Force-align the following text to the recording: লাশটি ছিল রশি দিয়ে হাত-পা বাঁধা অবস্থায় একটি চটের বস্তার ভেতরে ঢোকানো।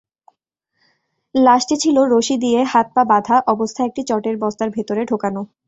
লাশটি 1.35 1.75
ছিল 1.77 1.97
রশি 2.13 2.35
দিয়ে 2.37 2.59
হাত-পা 2.63 3.03
বাঁধা 3.11 3.35
অবস্থায় 3.47 3.87
একটি 3.89 4.01
চটের 4.09 4.35
বস্তার 4.43 4.69
ভেতরে 4.69 5.01
ঢোকানো। 5.05 5.41